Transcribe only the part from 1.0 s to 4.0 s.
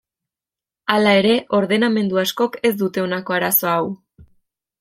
ere ordenamendu askok ez dute honako arazo hau.